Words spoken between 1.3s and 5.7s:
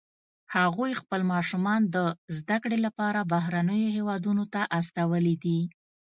ماشومان د زده کړې لپاره بهرنیو هیوادونو ته استولي دي